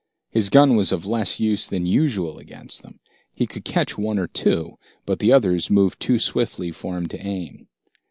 [0.31, 2.99] His gun was of less use than usual against them.
[3.35, 7.19] He could catch one or two, but the others moved too swiftly for him to
[7.21, 7.67] aim.